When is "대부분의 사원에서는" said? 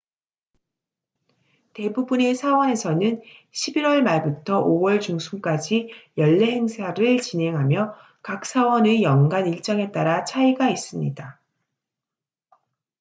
1.75-3.21